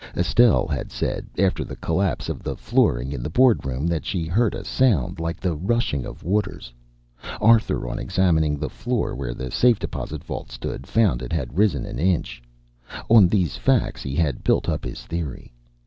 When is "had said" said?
0.65-1.27